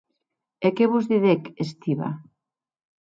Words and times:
E 0.65 0.69
qué 0.75 0.85
vos 0.91 1.05
didec 1.11 1.43
Stiva? 1.69 2.09